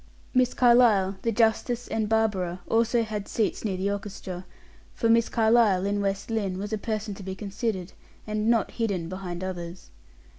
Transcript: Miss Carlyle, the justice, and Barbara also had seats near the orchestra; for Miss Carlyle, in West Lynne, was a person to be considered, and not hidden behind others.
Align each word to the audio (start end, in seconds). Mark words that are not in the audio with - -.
Miss 0.33 0.55
Carlyle, 0.55 1.17
the 1.21 1.31
justice, 1.31 1.87
and 1.87 2.09
Barbara 2.09 2.61
also 2.67 3.03
had 3.03 3.27
seats 3.27 3.63
near 3.63 3.77
the 3.77 3.91
orchestra; 3.91 4.47
for 4.95 5.09
Miss 5.09 5.29
Carlyle, 5.29 5.85
in 5.85 6.01
West 6.01 6.31
Lynne, 6.31 6.57
was 6.57 6.73
a 6.73 6.77
person 6.79 7.13
to 7.13 7.21
be 7.21 7.35
considered, 7.35 7.93
and 8.25 8.49
not 8.49 8.71
hidden 8.71 9.09
behind 9.09 9.43
others. 9.43 9.91